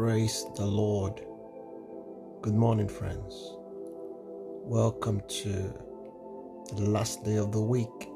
Praise 0.00 0.46
the 0.56 0.64
Lord. 0.64 1.20
Good 2.40 2.54
morning, 2.54 2.88
friends. 2.88 3.34
Welcome 4.64 5.20
to 5.28 5.74
the 6.74 6.88
last 6.88 7.22
day 7.22 7.36
of 7.36 7.52
the 7.52 7.60
week. 7.60 8.08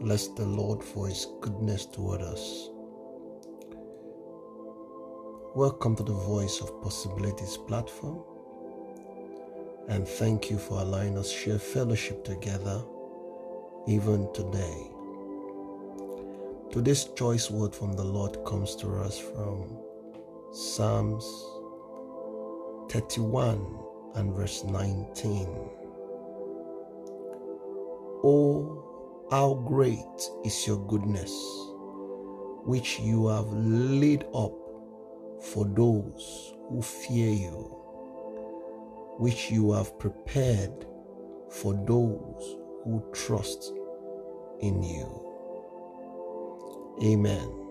Bless 0.00 0.28
the 0.28 0.46
Lord 0.46 0.84
for 0.84 1.08
His 1.08 1.26
goodness 1.40 1.86
toward 1.86 2.20
us. 2.20 2.68
Welcome 5.56 5.96
to 5.96 6.04
the 6.04 6.12
Voice 6.12 6.60
of 6.60 6.80
Possibilities 6.82 7.56
platform. 7.56 8.22
And 9.88 10.06
thank 10.06 10.52
you 10.52 10.58
for 10.58 10.78
allowing 10.78 11.18
us 11.18 11.32
share 11.32 11.58
fellowship 11.58 12.24
together 12.24 12.80
even 13.88 14.32
today. 14.32 14.86
Today's 16.70 17.06
choice 17.16 17.50
word 17.50 17.74
from 17.74 17.94
the 17.94 18.04
Lord 18.04 18.44
comes 18.44 18.76
to 18.76 18.88
us 19.00 19.18
from 19.18 19.89
Psalms 20.52 21.24
31 22.90 23.64
and 24.16 24.34
verse 24.34 24.64
19. 24.64 25.46
Oh, 28.24 29.28
how 29.30 29.54
great 29.54 30.30
is 30.44 30.66
your 30.66 30.84
goodness, 30.88 31.30
which 32.64 32.98
you 32.98 33.28
have 33.28 33.46
laid 33.52 34.24
up 34.34 34.52
for 35.40 35.66
those 35.66 36.54
who 36.68 36.82
fear 36.82 37.30
you, 37.30 37.76
which 39.18 39.52
you 39.52 39.70
have 39.70 39.96
prepared 40.00 40.84
for 41.48 41.74
those 41.86 42.56
who 42.82 43.04
trust 43.12 43.72
in 44.58 44.82
you. 44.82 45.06
Amen. 47.04 47.69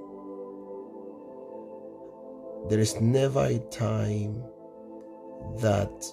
There 2.68 2.80
is 2.80 3.00
never 3.00 3.46
a 3.46 3.60
time 3.72 4.44
that 5.60 6.06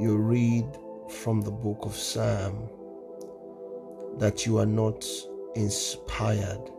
you 0.00 0.16
read 0.16 0.66
from 1.08 1.42
the 1.42 1.50
book 1.50 1.80
of 1.82 1.94
Psalm 1.94 2.68
that 4.18 4.46
you 4.46 4.58
are 4.58 4.66
not 4.66 5.04
inspired 5.54 6.70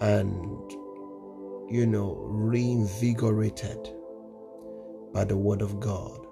and, 0.00 0.70
you 1.70 1.86
know, 1.86 2.16
reinvigorated 2.28 3.88
by 5.12 5.24
the 5.24 5.36
Word 5.36 5.62
of 5.62 5.80
God. 5.80 6.26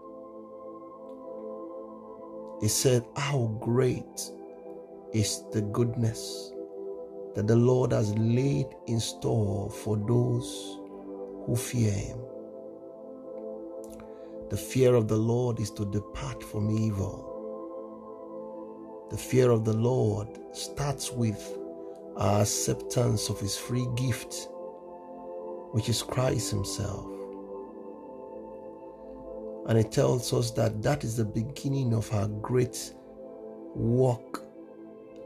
He 2.60 2.68
said, 2.68 3.04
How 3.16 3.56
great 3.60 4.30
is 5.12 5.42
the 5.52 5.62
goodness 5.62 6.52
that 7.34 7.46
the 7.46 7.56
Lord 7.56 7.92
has 7.92 8.16
laid 8.16 8.66
in 8.86 9.00
store 9.00 9.70
for 9.70 9.96
those 9.96 10.79
who 11.50 11.56
fear 11.56 11.90
him. 11.90 12.18
The 14.50 14.56
fear 14.56 14.94
of 14.94 15.08
the 15.08 15.16
Lord 15.16 15.58
is 15.58 15.72
to 15.72 15.84
depart 15.84 16.44
from 16.44 16.70
evil. 16.70 17.26
The 19.10 19.16
fear 19.16 19.50
of 19.50 19.64
the 19.64 19.72
Lord 19.72 20.28
starts 20.52 21.10
with 21.10 21.58
our 22.16 22.42
acceptance 22.42 23.28
of 23.30 23.40
his 23.40 23.56
free 23.56 23.88
gift, 23.96 24.46
which 25.72 25.88
is 25.88 26.04
Christ 26.04 26.52
himself. 26.52 27.04
And 29.66 29.76
it 29.76 29.90
tells 29.90 30.32
us 30.32 30.52
that 30.52 30.84
that 30.84 31.02
is 31.02 31.16
the 31.16 31.24
beginning 31.24 31.94
of 31.94 32.14
our 32.14 32.28
great 32.28 32.94
walk 33.74 34.44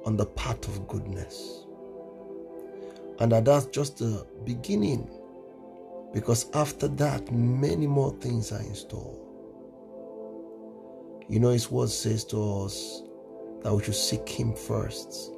on 0.06 0.16
the 0.16 0.24
path 0.24 0.66
of 0.68 0.88
goodness. 0.88 1.66
And 3.20 3.30
that 3.30 3.44
that's 3.44 3.66
just 3.66 3.98
the 3.98 4.26
beginning 4.44 5.10
because 6.14 6.46
after 6.54 6.86
that, 6.86 7.32
many 7.32 7.88
more 7.88 8.12
things 8.20 8.52
are 8.52 8.60
in 8.60 8.74
store. 8.74 9.20
You 11.28 11.40
know, 11.40 11.50
His 11.50 11.70
word 11.70 11.90
says 11.90 12.24
to 12.26 12.64
us 12.64 13.02
that 13.62 13.74
we 13.74 13.82
should 13.82 13.96
seek 13.96 14.28
Him 14.28 14.54
first, 14.54 15.32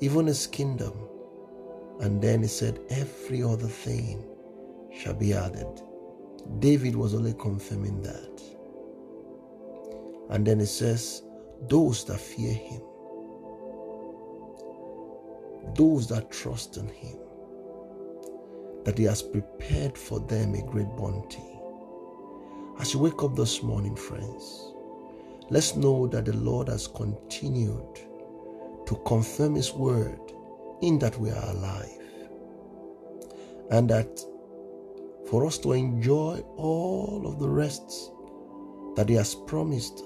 even 0.00 0.26
His 0.26 0.46
kingdom. 0.46 0.94
And 2.00 2.20
then 2.20 2.40
He 2.40 2.48
said, 2.48 2.80
every 2.88 3.42
other 3.42 3.68
thing 3.68 4.24
shall 4.98 5.14
be 5.14 5.34
added. 5.34 5.82
David 6.60 6.96
was 6.96 7.14
only 7.14 7.34
confirming 7.34 8.00
that. 8.02 8.42
And 10.30 10.46
then 10.46 10.60
He 10.60 10.66
says, 10.66 11.22
those 11.68 12.06
that 12.06 12.20
fear 12.20 12.54
Him, 12.54 12.80
those 15.74 16.08
that 16.08 16.30
trust 16.30 16.78
in 16.78 16.88
Him 16.88 17.18
that 18.84 18.98
He 18.98 19.04
has 19.04 19.22
prepared 19.22 19.96
for 19.96 20.20
them 20.20 20.54
a 20.54 20.62
great 20.62 20.94
bounty. 20.96 21.42
As 22.80 22.92
you 22.92 23.00
wake 23.00 23.22
up 23.22 23.36
this 23.36 23.62
morning, 23.62 23.96
friends, 23.96 24.72
let's 25.50 25.76
know 25.76 26.06
that 26.08 26.24
the 26.24 26.36
Lord 26.36 26.68
has 26.68 26.86
continued 26.86 28.00
to 28.86 29.02
confirm 29.06 29.54
His 29.54 29.72
word 29.72 30.20
in 30.82 30.98
that 30.98 31.18
we 31.18 31.30
are 31.30 31.50
alive. 31.50 31.88
And 33.70 33.88
that 33.90 34.20
for 35.30 35.46
us 35.46 35.56
to 35.58 35.72
enjoy 35.72 36.40
all 36.56 37.24
of 37.26 37.38
the 37.38 37.48
rests 37.48 38.10
that 38.96 39.08
He 39.08 39.14
has 39.14 39.34
promised, 39.34 40.02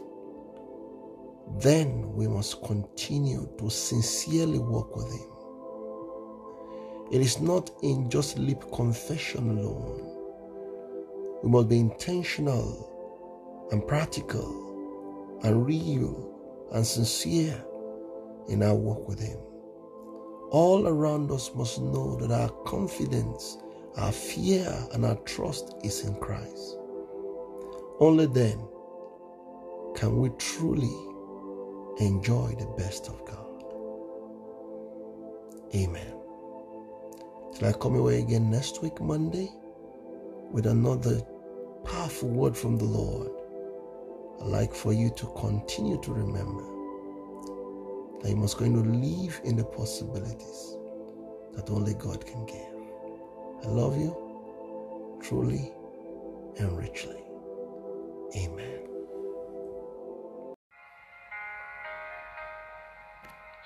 then 1.59 2.13
we 2.13 2.29
must 2.29 2.63
continue 2.63 3.49
to 3.59 3.71
sincerely 3.71 4.59
walk 4.59 4.95
with 4.95 5.11
Him. 5.13 5.38
It 7.11 7.21
is 7.23 7.41
not 7.41 7.71
in 7.83 8.11
just 8.11 8.39
lip 8.39 8.63
confession 8.73 9.59
alone. 9.59 10.05
We 11.43 11.49
must 11.49 11.69
be 11.69 11.79
intentional 11.79 13.69
and 13.73 13.87
practical 13.87 15.39
and 15.43 15.65
real 15.65 16.69
and 16.73 16.87
sincere 16.87 17.65
in 18.49 18.63
our 18.63 18.75
walk 18.75 19.09
with 19.09 19.21
Him. 19.21 19.39
All 20.51 20.87
around 20.87 21.31
us 21.31 21.51
must 21.55 21.81
know 21.81 22.17
that 22.17 22.31
our 22.31 22.51
confidence, 22.65 23.59
our 23.97 24.13
fear, 24.13 24.71
and 24.93 25.05
our 25.05 25.17
trust 25.25 25.77
is 25.85 26.05
in 26.05 26.15
Christ. 26.17 26.77
Only 28.01 28.27
then 28.27 28.59
can 29.95 30.19
we 30.19 30.31
truly 30.39 30.95
enjoy 32.01 32.55
the 32.59 32.67
best 32.77 33.09
of 33.09 33.25
God. 33.25 33.65
Amen. 35.75 36.18
Till 37.59 37.67
I 37.67 37.73
come 37.73 37.97
away 37.97 38.21
again 38.21 38.51
next 38.53 38.83
week, 38.83 39.01
Monday, 39.01 39.51
with 40.53 40.67
another 40.67 41.21
powerful 41.85 42.29
word 42.29 42.57
from 42.57 42.79
the 42.79 42.85
Lord. 42.85 43.33
I'd 44.41 44.47
like 44.47 44.73
for 44.73 44.93
you 44.93 45.11
to 45.17 45.27
continue 45.37 46.01
to 46.03 46.13
remember 46.13 46.63
that 48.23 48.31
you 48.31 48.37
must 48.37 48.59
go 48.59 48.67
to 48.67 48.71
live 48.71 49.41
in 49.43 49.57
the 49.57 49.65
possibilities 49.65 50.77
that 51.55 51.69
only 51.71 51.95
God 51.95 52.25
can 52.25 52.47
give. 52.47 53.65
I 53.65 53.67
love 53.67 53.99
you 53.99 55.19
truly 55.21 55.73
and 56.61 56.79
richly. 56.79 57.21
Amen. 58.37 58.83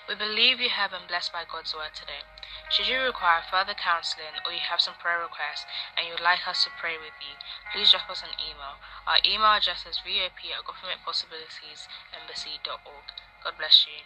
We 0.08 0.14
believe 0.14 0.60
you 0.60 0.70
have 0.70 0.92
been 0.92 1.06
blessed 1.08 1.30
by 1.34 1.44
God's 1.52 1.74
word 1.74 1.92
today. 1.94 2.22
Should 2.72 2.88
you 2.88 3.04
require 3.04 3.44
further 3.44 3.74
counseling 3.74 4.40
or 4.46 4.52
you 4.52 4.60
have 4.64 4.80
some 4.80 4.94
prayer 4.96 5.20
requests 5.20 5.66
and 5.94 6.06
you 6.06 6.12
would 6.16 6.24
like 6.24 6.48
us 6.48 6.64
to 6.64 6.70
pray 6.80 6.96
with 6.96 7.12
you, 7.20 7.36
please 7.68 7.92
drop 7.92 8.08
us 8.08 8.24
an 8.24 8.32
email. 8.40 8.80
Our 9.06 9.20
email 9.28 9.52
address 9.52 9.84
is 9.84 10.00
vop 10.00 10.24
at 10.24 10.64
governmentpossibilitiesembassy.org. 10.64 13.06
God 13.44 13.58
bless 13.58 13.84
you. 13.84 14.00